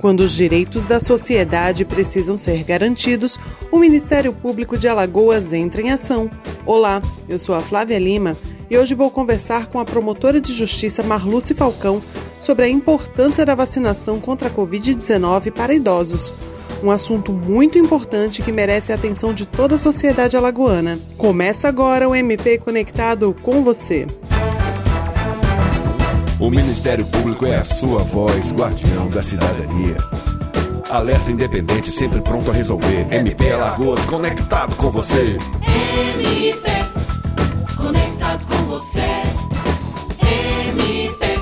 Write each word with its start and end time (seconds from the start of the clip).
Quando 0.00 0.20
os 0.20 0.32
direitos 0.32 0.86
da 0.86 0.98
sociedade 0.98 1.84
precisam 1.84 2.34
ser 2.34 2.64
garantidos, 2.64 3.38
o 3.70 3.78
Ministério 3.78 4.32
Público 4.32 4.78
de 4.78 4.88
Alagoas 4.88 5.52
entra 5.52 5.82
em 5.82 5.90
ação. 5.90 6.30
Olá, 6.64 7.02
eu 7.28 7.38
sou 7.38 7.54
a 7.54 7.60
Flávia 7.60 7.98
Lima 7.98 8.34
e 8.70 8.78
hoje 8.78 8.94
vou 8.94 9.10
conversar 9.10 9.66
com 9.66 9.78
a 9.78 9.84
promotora 9.84 10.40
de 10.40 10.54
justiça 10.54 11.02
Marluce 11.02 11.52
Falcão 11.52 12.02
sobre 12.38 12.64
a 12.64 12.68
importância 12.68 13.44
da 13.44 13.54
vacinação 13.54 14.18
contra 14.18 14.48
a 14.48 14.50
Covid-19 14.50 15.52
para 15.52 15.74
idosos. 15.74 16.32
Um 16.82 16.90
assunto 16.90 17.30
muito 17.30 17.76
importante 17.76 18.40
que 18.40 18.50
merece 18.50 18.92
a 18.92 18.94
atenção 18.94 19.34
de 19.34 19.44
toda 19.44 19.74
a 19.74 19.78
sociedade 19.78 20.34
alagoana. 20.34 20.98
Começa 21.18 21.68
agora 21.68 22.08
o 22.08 22.14
MP 22.14 22.56
Conectado 22.56 23.36
com 23.42 23.62
você. 23.62 24.06
O 26.40 26.48
Ministério 26.48 27.04
Público 27.04 27.44
é 27.44 27.54
a 27.54 27.62
sua 27.62 28.02
voz, 28.02 28.50
guardião 28.50 29.10
da 29.10 29.22
cidadania. 29.22 29.98
Alerta 30.88 31.30
independente, 31.30 31.92
sempre 31.92 32.22
pronto 32.22 32.50
a 32.50 32.54
resolver. 32.54 33.06
MP 33.10 33.52
Alagoas, 33.52 34.06
conectado 34.06 34.74
com 34.74 34.90
você. 34.90 35.36
MP, 36.16 36.70
conectado 37.76 38.46
com 38.46 38.64
você. 38.64 39.04
MP, 40.66 41.38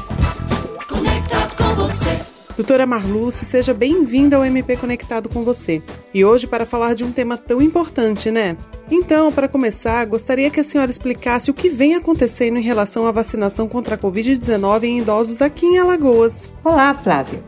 conectado 0.89 1.57
com 1.57 1.75
você. 1.77 2.19
Doutora 2.57 2.85
Marluce, 2.85 3.45
seja 3.45 3.73
bem-vinda 3.73 4.37
ao 4.37 4.45
MP 4.45 4.77
Conectado 4.77 5.29
com 5.29 5.45
você. 5.45 5.81
E 6.13 6.25
hoje 6.25 6.49
para 6.49 6.67
falar 6.67 6.95
de 6.95 7.05
um 7.05 7.13
tema 7.13 7.37
tão 7.37 7.63
importante, 7.63 8.33
né? 8.33 8.57
Então, 8.91 9.31
para 9.31 9.49
começar, 9.49 10.03
gostaria 10.07 10.49
que 10.49 10.61
a 10.61 10.65
senhora 10.65 10.91
explicasse 10.91 11.51
o 11.51 11.55
que 11.55 11.69
vem 11.69 11.95
acontecendo 11.95 12.57
em 12.57 12.63
relação 12.63 13.07
à 13.07 13.13
vacinação 13.13 13.69
contra 13.69 13.97
a 13.97 13.99
Covid-19 13.99 14.85
em 14.85 14.99
idosos 15.01 15.43
aqui 15.43 15.67
em 15.67 15.79
Alagoas. 15.79 16.49
Olá, 16.65 16.95
Flávia. 16.95 17.43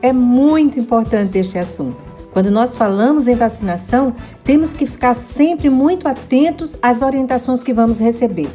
É 0.00 0.10
muito 0.10 0.80
importante 0.80 1.36
este 1.36 1.58
assunto. 1.58 2.02
Quando 2.32 2.50
nós 2.50 2.78
falamos 2.78 3.28
em 3.28 3.34
vacinação, 3.34 4.14
temos 4.42 4.72
que 4.72 4.86
ficar 4.86 5.12
sempre 5.12 5.68
muito 5.68 6.08
atentos 6.08 6.76
às 6.80 7.02
orientações 7.02 7.62
que 7.62 7.74
vamos 7.74 7.98
receber. 7.98 8.48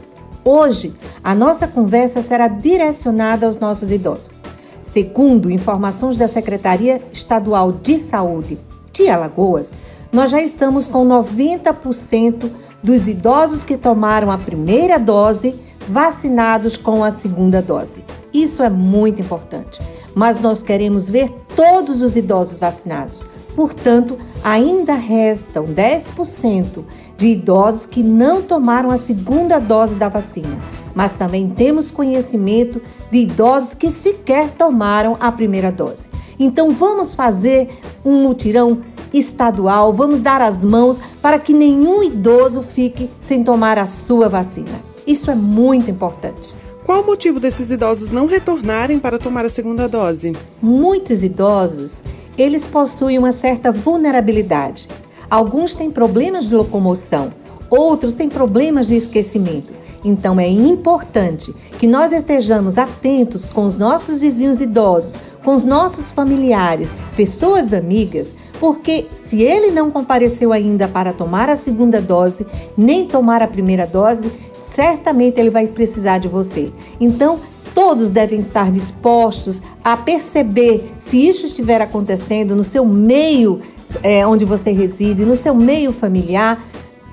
Hoje, 0.43 0.93
a 1.23 1.35
nossa 1.35 1.67
conversa 1.67 2.23
será 2.23 2.47
direcionada 2.47 3.45
aos 3.45 3.59
nossos 3.59 3.91
idosos. 3.91 4.41
Segundo 4.81 5.51
informações 5.51 6.17
da 6.17 6.27
Secretaria 6.27 7.03
Estadual 7.13 7.71
de 7.71 7.99
Saúde 7.99 8.57
de 8.91 9.07
Alagoas, 9.07 9.71
nós 10.11 10.29
já 10.31 10.41
estamos 10.41 10.87
com 10.87 11.07
90% 11.07 12.51
dos 12.83 13.07
idosos 13.07 13.63
que 13.63 13.77
tomaram 13.77 14.29
a 14.29 14.37
primeira 14.37 14.99
dose 14.99 15.55
vacinados 15.87 16.77
com 16.77 17.03
a 17.03 17.11
segunda 17.11 17.61
dose. 17.61 18.03
Isso 18.33 18.63
é 18.63 18.69
muito 18.69 19.21
importante, 19.21 19.79
mas 20.13 20.39
nós 20.39 20.61
queremos 20.61 21.09
ver 21.09 21.29
todos 21.55 22.01
os 22.01 22.15
idosos 22.15 22.59
vacinados. 22.59 23.25
Portanto, 23.55 24.17
ainda 24.43 24.93
restam 24.93 25.65
10% 25.65 26.83
de 27.17 27.27
idosos 27.27 27.85
que 27.85 28.01
não 28.01 28.41
tomaram 28.41 28.89
a 28.89 28.97
segunda 28.97 29.59
dose 29.59 29.95
da 29.95 30.07
vacina, 30.07 30.61
mas 30.95 31.11
também 31.11 31.49
temos 31.49 31.91
conhecimento 31.91 32.81
de 33.11 33.19
idosos 33.19 33.73
que 33.73 33.91
sequer 33.91 34.49
tomaram 34.51 35.17
a 35.19 35.31
primeira 35.31 35.71
dose. 35.71 36.09
Então, 36.39 36.71
vamos 36.71 37.13
fazer 37.13 37.69
um 38.03 38.23
mutirão 38.23 38.81
estadual, 39.13 39.93
vamos 39.93 40.19
dar 40.19 40.41
as 40.41 40.63
mãos 40.63 40.99
para 41.21 41.39
que 41.39 41.53
nenhum 41.53 42.03
idoso 42.03 42.61
fique 42.61 43.09
sem 43.19 43.43
tomar 43.43 43.77
a 43.77 43.85
sua 43.85 44.29
vacina. 44.29 44.81
Isso 45.05 45.29
é 45.29 45.35
muito 45.35 45.89
importante. 45.89 46.55
Qual 46.85 47.03
o 47.03 47.05
motivo 47.05 47.39
desses 47.39 47.69
idosos 47.69 48.09
não 48.09 48.25
retornarem 48.25 48.99
para 48.99 49.19
tomar 49.19 49.45
a 49.45 49.49
segunda 49.49 49.87
dose? 49.87 50.35
Muitos 50.61 51.23
idosos, 51.23 52.03
eles 52.37 52.65
possuem 52.65 53.17
uma 53.17 53.31
certa 53.31 53.71
vulnerabilidade. 53.71 54.89
Alguns 55.29 55.75
têm 55.75 55.91
problemas 55.91 56.45
de 56.45 56.55
locomoção, 56.55 57.31
outros 57.69 58.13
têm 58.13 58.27
problemas 58.27 58.87
de 58.87 58.95
esquecimento. 58.95 59.73
Então 60.03 60.39
é 60.39 60.49
importante 60.49 61.53
que 61.79 61.87
nós 61.87 62.11
estejamos 62.11 62.77
atentos 62.77 63.49
com 63.49 63.65
os 63.65 63.77
nossos 63.77 64.19
vizinhos 64.19 64.59
idosos, 64.59 65.15
com 65.43 65.53
os 65.53 65.63
nossos 65.63 66.11
familiares, 66.11 66.93
pessoas 67.15 67.73
amigas, 67.73 68.35
porque 68.61 69.07
se 69.11 69.41
ele 69.41 69.71
não 69.71 69.89
compareceu 69.89 70.53
ainda 70.53 70.87
para 70.87 71.11
tomar 71.11 71.49
a 71.49 71.57
segunda 71.57 71.99
dose, 71.99 72.45
nem 72.77 73.07
tomar 73.07 73.41
a 73.41 73.47
primeira 73.47 73.87
dose, 73.87 74.31
certamente 74.59 75.39
ele 75.39 75.49
vai 75.49 75.65
precisar 75.65 76.19
de 76.19 76.27
você. 76.27 76.71
Então, 76.99 77.39
todos 77.73 78.11
devem 78.11 78.37
estar 78.37 78.71
dispostos 78.71 79.63
a 79.83 79.97
perceber 79.97 80.93
se 80.99 81.27
isso 81.27 81.47
estiver 81.47 81.81
acontecendo 81.81 82.55
no 82.55 82.63
seu 82.63 82.85
meio 82.85 83.59
é, 84.03 84.27
onde 84.27 84.45
você 84.45 84.71
reside, 84.71 85.25
no 85.25 85.35
seu 85.35 85.55
meio 85.55 85.91
familiar. 85.91 86.63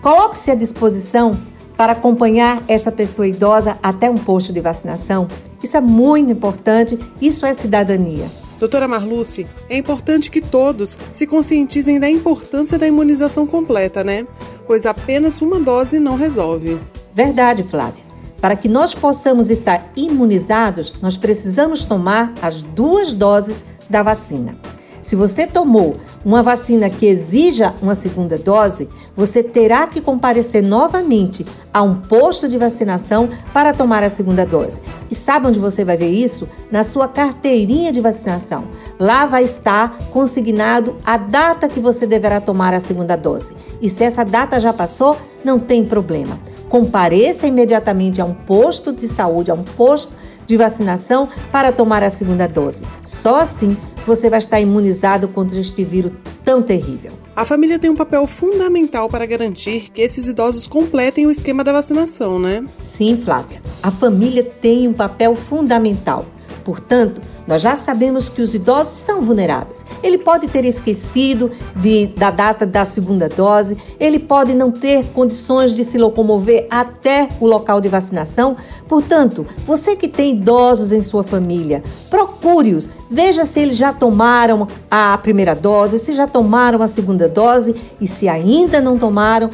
Coloque-se 0.03 0.50
à 0.50 0.54
disposição 0.54 1.34
para 1.78 1.92
acompanhar 1.92 2.62
essa 2.69 2.92
pessoa 2.92 3.26
idosa 3.26 3.78
até 3.82 4.10
um 4.10 4.19
posto 4.19 4.53
de 4.53 4.60
vacinação. 4.60 5.26
Isso 5.62 5.78
é 5.78 5.80
muito 5.80 6.30
importante, 6.30 6.98
isso 7.22 7.47
é 7.47 7.54
cidadania. 7.54 8.26
Doutora 8.59 8.89
Marluce, 8.89 9.47
é 9.71 9.77
importante 9.77 10.31
que 10.31 10.41
todos 10.41 10.99
se 11.13 11.27
conscientizem 11.27 12.01
da 12.01 12.11
importância 12.11 12.77
da 12.77 12.87
imunização 12.87 13.47
completa, 13.47 14.03
né? 14.03 14.27
Pois 14.67 14.85
apenas 14.85 15.41
uma 15.41 15.61
dose 15.61 16.01
não 16.01 16.17
resolve. 16.17 16.81
Verdade, 17.15 17.63
Flávia. 17.63 18.03
Para 18.41 18.57
que 18.57 18.69
nós 18.69 18.95
possamos 18.95 19.51
estar 19.51 19.93
imunizados, 19.97 20.95
nós 21.01 21.17
precisamos 21.17 21.85
tomar 21.85 22.35
as 22.43 22.63
duas 22.63 23.13
doses 23.15 23.63
da 23.89 24.03
vacina. 24.03 24.59
Se 25.03 25.17
você 25.17 25.47
tomou 25.47 25.97
uma 26.28 26.43
vacina 26.43 26.91
que 26.91 27.06
exija 27.06 27.75
uma 27.81 27.94
segunda 27.94 28.37
dose, 28.37 28.87
você 29.16 29.43
terá 29.43 29.87
que 29.87 29.99
comparecer 29.99 30.62
novamente 30.62 31.47
a 31.72 31.81
um 31.81 31.94
posto 31.94 32.47
de 32.47 32.59
vacinação 32.59 33.31
para 33.50 33.72
tomar 33.72 34.03
a 34.03 34.11
segunda 34.11 34.44
dose. 34.44 34.83
E 35.11 35.15
sabe 35.15 35.47
onde 35.47 35.59
você 35.59 35.87
vai 35.87 35.97
ver 35.97 36.11
isso? 36.11 36.47
Na 36.71 36.84
sua 36.84 37.09
carteirinha 37.09 37.91
de 37.91 38.03
vacinação. 38.03 38.65
Lá 39.00 39.25
vai 39.25 39.44
estar 39.44 39.97
consignado 40.11 40.97
a 41.03 41.16
data 41.16 41.66
que 41.66 41.81
você 41.81 42.06
deverá 42.06 42.43
tomar 42.43 42.75
a 42.75 42.81
segunda 42.81 43.16
dose. 43.16 43.56
E 43.81 43.89
se 43.89 44.05
essa 44.05 44.22
data 44.22 44.60
já 44.60 44.71
passou, 44.75 45.16
não 45.43 45.59
tem 45.59 45.83
problema. 45.83 46.39
Compareça 46.69 47.47
imediatamente 47.47 48.21
a 48.21 48.27
um 48.27 48.34
posto 48.34 48.93
de 48.93 49.09
saúde, 49.09 49.50
a 49.50 49.55
um 49.55 49.65
posto 49.65 50.12
de 50.48 50.56
vacinação 50.56 51.28
para 51.53 51.70
tomar 51.70 52.03
a 52.03 52.10
segunda 52.10 52.48
dose. 52.48 52.82
Só 53.04 53.36
assim 53.36 53.76
você 54.04 54.31
vai 54.31 54.38
estar 54.38 54.59
imunizado 54.59 55.28
contra 55.28 55.60
este 55.60 55.84
vírus 55.84 56.12
tão 56.42 56.62
terrível. 56.62 57.12
A 57.36 57.44
família 57.44 57.78
tem 57.78 57.91
um 57.91 57.94
papel 57.94 58.26
fundamental 58.26 59.09
para 59.09 59.26
garantir 59.26 59.91
que 59.91 60.00
esses 60.00 60.26
idosos 60.26 60.66
completem 60.66 61.26
o 61.26 61.31
esquema 61.31 61.62
da 61.62 61.72
vacinação, 61.72 62.41
né? 62.41 62.64
Sim, 62.82 63.20
Flávia. 63.22 63.60
A 63.81 63.91
família 63.91 64.42
tem 64.42 64.88
um 64.88 64.92
papel 64.92 65.36
fundamental. 65.36 66.25
Portanto, 66.65 67.20
nós 67.48 67.62
já 67.62 67.75
sabemos 67.76 68.28
que 68.28 68.42
os 68.42 68.54
idosos 68.54 68.92
são 68.98 69.22
vulneráveis. 69.22 69.84
Ele 70.03 70.19
pode 70.19 70.47
ter 70.48 70.66
esquecido 70.66 71.50
de, 71.75 72.09
da 72.09 72.31
data 72.31 72.66
da 72.66 72.84
segunda 72.84 73.26
dose, 73.26 73.78
ele 73.98 74.19
pode 74.19 74.53
não 74.53 74.70
ter 74.70 75.03
condições 75.14 75.72
de 75.72 75.82
se 75.82 75.97
locomover 75.97 76.66
até 76.70 77.26
o 77.41 77.47
local 77.47 77.81
de 77.81 77.88
vacinação. 77.88 78.54
Portanto, 78.86 79.47
você 79.66 79.97
que 79.97 80.06
tem 80.06 80.34
idosos 80.34 80.92
em 80.92 81.00
sua 81.00 81.25
família, 81.25 81.82
procure-os, 82.10 82.91
veja 83.10 83.47
se 83.47 83.60
eles 83.60 83.78
já 83.78 83.94
tomaram 83.94 84.69
a 84.91 85.16
primeira 85.16 85.54
dose, 85.54 85.98
se 85.98 86.15
já 86.15 86.26
tomaram 86.26 86.82
a 86.82 86.88
segunda 86.88 87.26
dose 87.26 87.75
e 87.98 88.06
se 88.06 88.28
ainda 88.28 88.78
não 88.78 88.98
tomaram, 88.98 89.50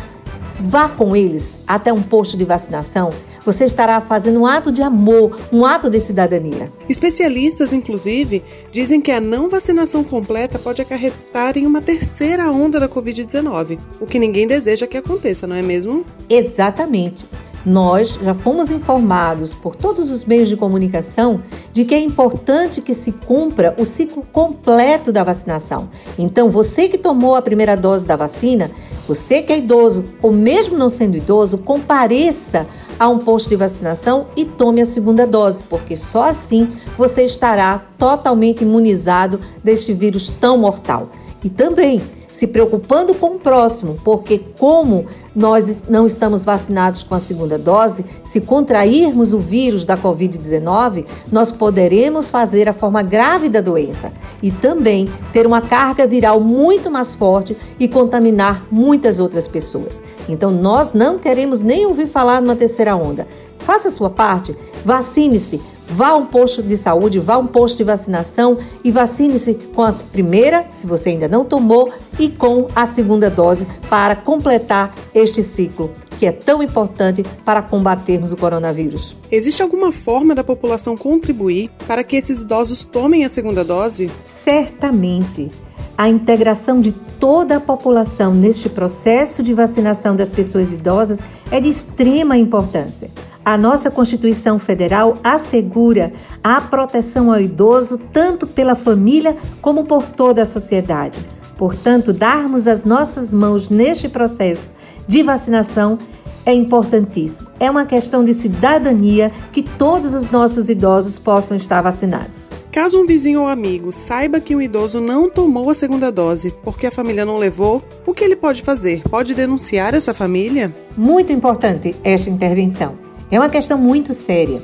vá 0.60 0.88
com 0.88 1.14
eles 1.14 1.60
até 1.64 1.92
um 1.92 2.02
posto 2.02 2.36
de 2.36 2.44
vacinação 2.44 3.10
você 3.44 3.64
estará 3.64 4.00
fazendo 4.00 4.40
um 4.40 4.46
ato 4.46 4.72
de 4.72 4.82
amor, 4.82 5.38
um 5.52 5.64
ato 5.64 5.90
de 5.90 6.00
cidadania. 6.00 6.72
Especialistas, 6.88 7.72
inclusive, 7.72 8.42
dizem 8.72 9.00
que 9.00 9.12
a 9.12 9.20
não 9.20 9.48
vacinação 9.48 10.02
completa 10.02 10.58
pode 10.58 10.80
acarretar 10.80 11.58
em 11.58 11.66
uma 11.66 11.80
terceira 11.80 12.50
onda 12.50 12.80
da 12.80 12.88
Covid-19, 12.88 13.78
o 14.00 14.06
que 14.06 14.18
ninguém 14.18 14.46
deseja 14.46 14.86
que 14.86 14.96
aconteça, 14.96 15.46
não 15.46 15.56
é 15.56 15.62
mesmo? 15.62 16.04
Exatamente. 16.28 17.26
Nós 17.64 18.18
já 18.22 18.34
fomos 18.34 18.70
informados 18.70 19.54
por 19.54 19.74
todos 19.74 20.10
os 20.10 20.24
meios 20.24 20.48
de 20.48 20.56
comunicação 20.56 21.42
de 21.72 21.84
que 21.84 21.94
é 21.94 21.98
importante 21.98 22.82
que 22.82 22.92
se 22.92 23.10
cumpra 23.10 23.74
o 23.78 23.86
ciclo 23.86 24.22
completo 24.30 25.10
da 25.10 25.24
vacinação. 25.24 25.88
Então, 26.18 26.50
você 26.50 26.88
que 26.88 26.98
tomou 26.98 27.34
a 27.34 27.40
primeira 27.40 27.74
dose 27.74 28.06
da 28.06 28.16
vacina, 28.16 28.70
você 29.08 29.40
que 29.40 29.50
é 29.50 29.58
idoso 29.58 30.04
ou 30.20 30.30
mesmo 30.30 30.76
não 30.76 30.90
sendo 30.90 31.16
idoso, 31.16 31.56
compareça 31.56 32.66
a 32.98 33.08
um 33.08 33.18
posto 33.18 33.48
de 33.48 33.56
vacinação 33.56 34.26
e 34.36 34.44
tome 34.44 34.80
a 34.80 34.86
segunda 34.86 35.26
dose, 35.26 35.64
porque 35.64 35.96
só 35.96 36.24
assim 36.24 36.72
você 36.96 37.24
estará 37.24 37.82
totalmente 37.98 38.62
imunizado 38.62 39.40
deste 39.62 39.92
vírus 39.92 40.28
tão 40.28 40.56
mortal. 40.56 41.10
E 41.42 41.50
também, 41.50 42.00
se 42.34 42.48
preocupando 42.48 43.14
com 43.14 43.36
o 43.36 43.38
próximo, 43.38 43.96
porque 44.02 44.40
como 44.58 45.06
nós 45.36 45.84
não 45.88 46.04
estamos 46.04 46.44
vacinados 46.44 47.04
com 47.04 47.14
a 47.14 47.20
segunda 47.20 47.56
dose, 47.56 48.04
se 48.24 48.40
contrairmos 48.40 49.32
o 49.32 49.38
vírus 49.38 49.84
da 49.84 49.96
COVID-19, 49.96 51.04
nós 51.30 51.52
poderemos 51.52 52.28
fazer 52.28 52.68
a 52.68 52.72
forma 52.72 53.02
grave 53.02 53.48
da 53.48 53.60
doença 53.60 54.12
e 54.42 54.50
também 54.50 55.08
ter 55.32 55.46
uma 55.46 55.60
carga 55.60 56.08
viral 56.08 56.40
muito 56.40 56.90
mais 56.90 57.14
forte 57.14 57.56
e 57.78 57.86
contaminar 57.86 58.64
muitas 58.68 59.20
outras 59.20 59.46
pessoas. 59.46 60.02
Então 60.28 60.50
nós 60.50 60.92
não 60.92 61.20
queremos 61.20 61.62
nem 61.62 61.86
ouvir 61.86 62.08
falar 62.08 62.42
numa 62.42 62.56
terceira 62.56 62.96
onda. 62.96 63.28
Faça 63.60 63.86
a 63.86 63.92
sua 63.92 64.10
parte, 64.10 64.56
vacine-se, 64.84 65.60
Vá 65.88 66.08
a 66.08 66.16
um 66.16 66.26
posto 66.26 66.62
de 66.62 66.76
saúde, 66.76 67.18
vá 67.18 67.34
a 67.34 67.38
um 67.38 67.46
posto 67.46 67.78
de 67.78 67.84
vacinação 67.84 68.58
e 68.82 68.90
vacine-se 68.90 69.54
com 69.74 69.82
a 69.82 69.92
primeira, 69.92 70.66
se 70.70 70.86
você 70.86 71.10
ainda 71.10 71.28
não 71.28 71.44
tomou, 71.44 71.92
e 72.18 72.28
com 72.28 72.68
a 72.74 72.86
segunda 72.86 73.30
dose 73.30 73.66
para 73.88 74.16
completar 74.16 74.94
este 75.14 75.42
ciclo 75.42 75.92
que 76.18 76.26
é 76.26 76.32
tão 76.32 76.62
importante 76.62 77.24
para 77.44 77.60
combatermos 77.60 78.32
o 78.32 78.36
coronavírus. 78.36 79.16
Existe 79.30 79.62
alguma 79.62 79.92
forma 79.92 80.34
da 80.34 80.44
população 80.44 80.96
contribuir 80.96 81.70
para 81.86 82.04
que 82.04 82.16
esses 82.16 82.40
idosos 82.40 82.84
tomem 82.84 83.24
a 83.24 83.28
segunda 83.28 83.64
dose? 83.64 84.10
Certamente. 84.22 85.50
A 85.96 86.08
integração 86.08 86.80
de 86.80 86.92
toda 86.92 87.56
a 87.56 87.60
população 87.60 88.34
neste 88.34 88.68
processo 88.68 89.42
de 89.42 89.54
vacinação 89.54 90.16
das 90.16 90.32
pessoas 90.32 90.72
idosas 90.72 91.20
é 91.50 91.60
de 91.60 91.68
extrema 91.68 92.36
importância. 92.36 93.10
A 93.44 93.58
nossa 93.58 93.90
Constituição 93.90 94.58
Federal 94.58 95.18
assegura 95.22 96.12
a 96.42 96.60
proteção 96.62 97.30
ao 97.30 97.40
idoso 97.40 97.98
tanto 98.10 98.46
pela 98.46 98.74
família 98.74 99.36
como 99.60 99.84
por 99.84 100.06
toda 100.06 100.42
a 100.42 100.46
sociedade. 100.46 101.18
Portanto, 101.58 102.12
darmos 102.12 102.66
as 102.66 102.84
nossas 102.84 103.34
mãos 103.34 103.68
neste 103.68 104.08
processo 104.08 104.72
de 105.06 105.22
vacinação 105.22 105.98
é 106.46 106.52
importantíssimo. 106.52 107.48
É 107.60 107.70
uma 107.70 107.86
questão 107.86 108.24
de 108.24 108.34
cidadania 108.34 109.30
que 109.52 109.62
todos 109.62 110.14
os 110.14 110.30
nossos 110.30 110.68
idosos 110.68 111.18
possam 111.18 111.56
estar 111.56 111.80
vacinados. 111.82 112.50
Caso 112.72 113.00
um 113.00 113.06
vizinho 113.06 113.42
ou 113.42 113.48
amigo 113.48 113.92
saiba 113.92 114.40
que 114.40 114.56
um 114.56 114.60
idoso 114.60 115.00
não 115.00 115.30
tomou 115.30 115.70
a 115.70 115.74
segunda 115.74 116.10
dose 116.10 116.52
porque 116.64 116.86
a 116.86 116.90
família 116.90 117.24
não 117.24 117.38
levou, 117.38 117.82
o 118.06 118.12
que 118.12 118.24
ele 118.24 118.36
pode 118.36 118.62
fazer? 118.62 119.02
Pode 119.08 119.34
denunciar 119.34 119.94
essa 119.94 120.12
família? 120.12 120.74
Muito 120.96 121.32
importante 121.32 121.94
esta 122.02 122.28
intervenção. 122.28 123.03
É 123.30 123.38
uma 123.38 123.48
questão 123.48 123.78
muito 123.78 124.12
séria. 124.12 124.62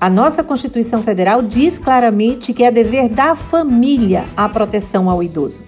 A 0.00 0.10
nossa 0.10 0.44
Constituição 0.44 1.02
Federal 1.02 1.42
diz 1.42 1.78
claramente 1.78 2.52
que 2.52 2.62
é 2.62 2.70
dever 2.70 3.08
da 3.08 3.34
família 3.34 4.24
a 4.36 4.48
proteção 4.48 5.08
ao 5.08 5.22
idoso. 5.22 5.62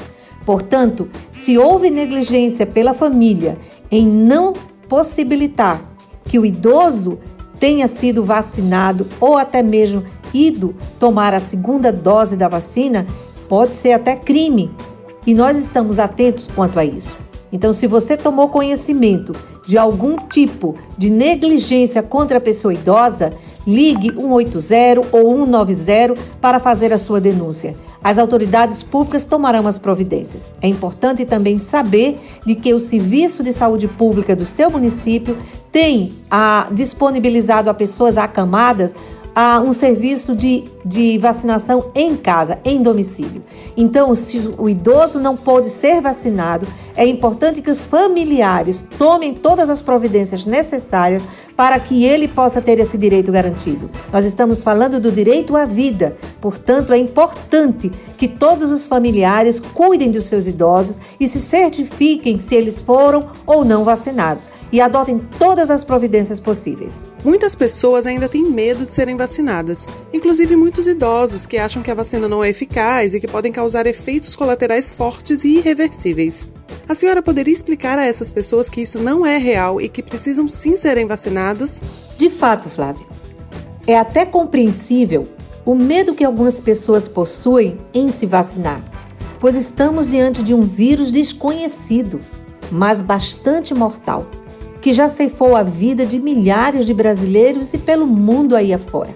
Portanto, 0.45 1.09
se 1.33 1.59
houve 1.59 1.91
negligência 1.91 2.67
pela 2.67 2.95
família 2.95 3.59
em 3.91 4.07
não 4.07 4.53
possibilitar 4.89 5.81
que 6.25 6.39
o 6.39 6.47
idoso 6.47 7.19
tenha 7.59 7.89
sido 7.89 8.23
vacinado 8.23 9.07
ou 9.21 9.37
até 9.37 9.63
mesmo 9.63 10.05
ido 10.33 10.75
tomar 11.01 11.33
a 11.33 11.41
segunda 11.41 11.91
dose 11.91 12.37
da 12.37 12.49
vacina, 12.49 13.07
pode 13.49 13.73
ser 13.73 13.93
até 13.93 14.15
crime. 14.17 14.71
E 15.27 15.35
nós 15.35 15.57
estamos 15.57 15.99
atentos 15.99 16.49
quanto 16.55 16.79
a 16.79 16.85
isso. 16.85 17.17
Então, 17.53 17.73
se 17.73 17.87
você 17.87 18.17
tomou 18.17 18.49
conhecimento 18.49 19.33
de 19.67 19.79
algum 19.79 20.17
tipo 20.17 20.75
de 20.97 21.11
negligência 21.11 22.03
contra 22.03 22.39
a 22.39 22.41
pessoa 22.41 22.75
idosa, 22.75 23.33
ligue 23.67 24.13
180 24.15 25.01
ou 25.13 25.45
190 25.45 26.15
para 26.41 26.61
fazer 26.61 26.93
a 26.93 26.99
sua 26.99 27.21
denúncia. 27.21 27.77
As 28.03 28.19
autoridades 28.19 28.85
públicas 28.85 29.25
tomarão 29.25 29.67
as 29.67 29.79
providências. 29.79 30.49
É 30.63 30.69
importante 30.69 31.25
também 31.25 31.59
saber 31.59 32.21
de 32.47 32.55
que 32.55 32.73
o 32.73 32.79
Serviço 32.79 33.43
de 33.43 33.53
Saúde 33.53 33.89
Pública 33.89 34.37
do 34.37 34.45
seu 34.45 34.71
município 34.71 35.37
tem 35.73 36.13
a, 36.31 36.69
disponibilizado 36.71 37.69
a 37.69 37.75
pessoas 37.75 38.17
acamadas 38.17 38.95
a 39.39 39.61
um 39.61 39.71
serviço 39.71 40.35
de, 40.35 40.65
de 40.83 41.19
vacinação 41.19 41.91
em 41.95 42.17
casa, 42.17 42.59
em 42.65 42.83
domicílio. 42.83 43.45
Então, 43.77 44.15
se 44.15 44.55
o 44.57 44.67
idoso 44.67 45.21
não 45.21 45.37
pode 45.37 45.69
ser 45.69 46.01
vacinado, 46.01 46.67
é 46.97 47.07
importante 47.07 47.61
que 47.61 47.69
os 47.69 47.85
familiares 47.85 48.83
tomem 48.99 49.35
todas 49.35 49.69
as 49.69 49.83
providências 49.83 50.47
necessárias 50.47 51.23
para 51.57 51.81
que 51.81 52.05
ele 52.05 52.29
possa 52.29 52.61
ter 52.61 52.79
esse 52.79 52.99
direito 52.99 53.33
garantido. 53.33 53.91
Nós 54.13 54.25
estamos 54.25 54.63
falando 54.63 55.01
do 55.01 55.11
direito 55.11 55.57
à 55.57 55.65
vida, 55.65 56.17
portanto, 56.41 56.93
é 56.93 56.99
importante 56.99 57.91
que 58.19 58.29
todos 58.29 58.71
os 58.71 58.85
familiares 58.85 59.59
cuidem 59.59 60.11
dos 60.11 60.27
seus 60.27 60.47
idosos 60.47 61.01
e 61.19 61.27
se 61.27 61.41
certifiquem 61.41 62.39
se 62.39 62.55
eles 62.55 62.81
foram 62.81 63.27
ou 63.47 63.65
não 63.65 63.85
vacinados 63.85 64.51
e 64.73 64.81
adotem 64.81 65.21
todas 65.39 65.71
as 65.71 65.85
providências 65.85 66.41
possíveis. 66.41 67.05
Muitas 67.25 67.55
pessoas 67.55 68.07
ainda 68.07 68.29
têm 68.29 68.51
medo 68.51 68.85
de 68.85 68.93
serem 68.93 69.17
vacinadas, 69.17 69.87
inclusive 70.13 70.57
muitos 70.57 70.87
idosos 70.87 71.47
que 71.47 71.57
acham 71.57 71.83
que 71.83 71.91
a 71.91 71.95
vacina 71.95 72.29
não 72.29 72.43
é 72.43 72.51
eficaz 72.51 73.15
e 73.15 73.21
que 73.21 73.29
podem 73.29 73.53
causar 73.53 73.87
efeitos 73.87 74.37
colaterais 74.37 74.91
fortes 74.91 75.45
e 75.45 75.59
irreversíveis. 75.59 76.49
A 76.89 76.95
senhora 76.95 77.21
poderia 77.21 77.53
explicar 77.53 77.99
a 77.99 78.07
essas 78.07 78.31
pessoas 78.31 78.71
que 78.71 78.81
isso 78.81 79.03
não 79.03 79.27
é 79.27 79.39
real 79.39 79.81
e 79.81 79.89
que 79.89 80.03
precisam 80.03 80.47
sim 80.47 80.77
serem 80.77 81.05
vacinados? 81.05 81.83
De 82.17 82.31
fato, 82.31 82.69
Flávio. 82.69 83.07
É 83.89 83.99
até 83.99 84.25
compreensível 84.25 85.27
o 85.65 85.75
medo 85.75 86.15
que 86.15 86.25
algumas 86.25 86.61
pessoas 86.61 87.09
possuem 87.09 87.77
em 87.93 88.09
se 88.09 88.25
vacinar, 88.25 88.85
pois 89.41 89.57
estamos 89.57 90.09
diante 90.09 90.45
de 90.45 90.55
um 90.55 90.63
vírus 90.63 91.11
desconhecido, 91.11 92.21
mas 92.71 93.01
bastante 93.01 93.75
mortal 93.75 94.31
que 94.81 94.93
já 94.93 95.09
ceifou 95.09 95.57
a 95.57 95.65
vida 95.65 96.07
de 96.07 96.21
milhares 96.21 96.87
de 96.87 96.95
brasileiros 96.95 97.75
e 97.75 97.79
pelo 97.79 98.07
mundo 98.07 98.55
aí 98.55 98.73
afora. 98.73 99.11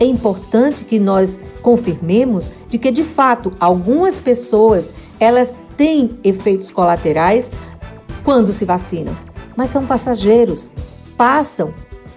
É 0.00 0.04
importante 0.04 0.84
que 0.84 0.98
nós 0.98 1.38
confirmemos 1.62 2.50
de 2.68 2.78
que 2.78 2.90
de 2.90 3.04
fato 3.04 3.52
algumas 3.60 4.18
pessoas 4.18 4.92
elas 5.20 5.56
têm 5.78 6.18
efeitos 6.22 6.70
colaterais 6.70 7.50
quando 8.24 8.52
se 8.52 8.66
vacinam, 8.66 9.16
mas 9.56 9.70
são 9.70 9.86
passageiros, 9.86 10.74
passam. 11.16 11.72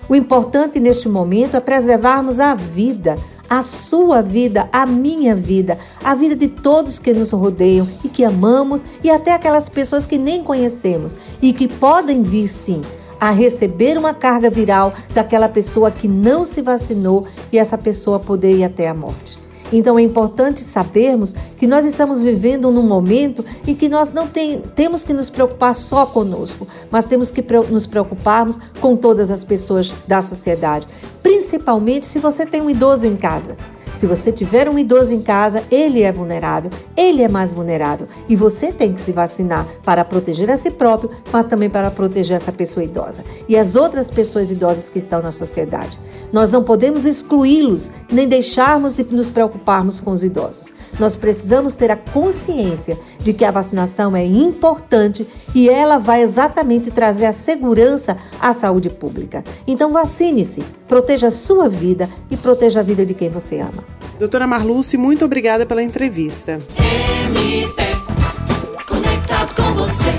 O 0.10 0.16
importante 0.16 0.80
neste 0.80 1.08
momento 1.08 1.56
é 1.56 1.62
preservarmos 1.62 2.40
a 2.40 2.54
vida, 2.54 3.16
a 3.50 3.62
sua 3.62 4.22
vida, 4.22 4.68
a 4.74 4.86
minha 4.86 5.36
vida, 5.36 5.78
a 6.04 6.16
vida 6.16 6.36
de 6.36 6.50
todos 6.50 7.00
que 7.00 7.14
nos 7.14 7.32
rodeiam 7.32 7.88
e 8.04 8.10
que 8.10 8.26
amamos 8.26 8.84
e 9.04 9.10
até 9.10 9.34
aquelas 9.34 9.70
pessoas 9.70 10.06
que 10.06 10.18
nem 10.18 10.44
conhecemos 10.44 11.16
e 11.42 11.54
que 11.54 11.68
podem 11.68 12.24
vir 12.24 12.48
sim 12.48 12.82
a 13.20 13.30
receber 13.30 13.98
uma 13.98 14.14
carga 14.14 14.50
viral 14.50 14.94
daquela 15.14 15.48
pessoa 15.48 15.92
que 15.92 16.08
não 16.08 16.44
se 16.44 16.62
vacinou 16.62 17.28
e 17.52 17.60
essa 17.60 17.78
pessoa 17.78 18.20
poder 18.20 18.58
ir 18.58 18.64
até 18.64 18.88
a 18.88 18.94
morte. 18.94 19.41
Então 19.72 19.98
é 19.98 20.02
importante 20.02 20.60
sabermos 20.60 21.34
que 21.58 21.66
nós 21.66 21.86
estamos 21.86 22.22
vivendo 22.22 22.72
num 22.72 22.84
momento 22.84 23.44
em 23.66 23.74
que 23.76 23.88
nós 23.88 24.12
não 24.12 24.28
tem, 24.28 24.60
temos 24.60 25.04
que 25.04 25.14
nos 25.14 25.30
preocupar 25.30 25.74
só 25.74 26.06
conosco, 26.06 26.68
mas 26.90 27.06
temos 27.06 27.32
que 27.32 27.46
nos 27.70 27.86
preocuparmos 27.86 28.60
com 28.80 28.96
todas 28.96 29.32
as 29.32 29.44
pessoas 29.44 29.94
da 30.08 30.22
sociedade, 30.22 30.88
principalmente 31.24 32.06
se 32.06 32.20
você 32.20 32.46
tem 32.46 32.62
um 32.62 32.70
idoso 32.70 33.08
em 33.08 33.16
casa. 33.16 33.56
Se 33.94 34.08
você 34.08 34.32
tiver 34.32 34.70
um 34.70 34.80
idoso 34.80 35.14
em 35.14 35.22
casa, 35.22 35.64
ele 35.70 36.02
é 36.02 36.12
vulnerável, 36.12 36.72
ele 36.96 37.22
é 37.22 37.28
mais 37.28 37.54
vulnerável 37.54 38.08
e 38.30 38.36
você 38.36 38.72
tem 38.72 38.94
que 38.94 39.02
se 39.02 39.12
vacinar 39.12 39.68
para 39.84 40.06
proteger 40.06 40.50
a 40.50 40.56
si 40.56 40.72
próprio, 40.72 41.12
mas 41.32 41.46
também 41.46 41.70
para 41.70 41.92
proteger 41.92 42.38
essa 42.38 42.52
pessoa 42.54 42.84
idosa 42.84 43.24
e 43.50 43.58
as 43.58 43.76
outras 43.76 44.10
pessoas 44.10 44.50
idosas 44.50 44.88
que 44.88 44.98
estão 44.98 45.22
na 45.22 45.32
sociedade. 45.32 46.00
Nós 46.32 46.50
não 46.50 46.64
podemos 46.64 47.06
excluí-los 47.06 47.92
nem 48.12 48.28
deixarmos 48.28 48.96
de 48.96 49.04
nos 49.04 49.30
preocuparmos 49.30 50.00
com 50.00 50.12
os 50.12 50.24
idosos. 50.24 50.72
Nós 51.00 51.16
precisamos 51.16 51.76
ter 51.76 51.90
a 51.90 51.96
consciência 51.96 52.98
de 53.20 53.34
que 53.34 53.46
a 53.46 53.52
vacinação 53.52 54.16
é 54.16 54.26
importante 54.26 55.28
e 55.54 55.70
ela 55.70 55.98
vai 55.98 56.22
exatamente 56.22 56.92
trazer 56.92 57.26
a 57.26 57.32
segurança 57.32 58.18
à 58.40 58.54
saúde 58.54 58.90
pública. 58.90 59.44
Então 59.66 59.92
vacine-se, 59.92 60.62
proteja 60.88 61.28
a 61.28 61.32
sua 61.32 61.70
vida 61.70 62.10
e 62.30 62.38
proteja 62.38 62.82
a 62.82 62.84
vida 62.84 63.06
de 63.06 63.14
quem 63.14 63.30
você 63.30 63.60
ama. 63.60 63.81
Doutora 64.22 64.46
Marluce, 64.46 64.98
muito 64.98 65.26
obrigada 65.26 65.66
pela 65.66 65.82
entrevista. 65.82 66.60